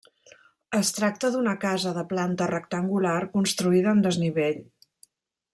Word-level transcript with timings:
Es 0.77 0.89
tracta 0.99 1.29
d'una 1.35 1.53
casa 1.67 1.93
de 1.99 2.05
planta 2.15 2.49
rectangular 2.53 3.15
construïda 3.37 3.97
en 3.97 4.05
desnivell. 4.09 4.63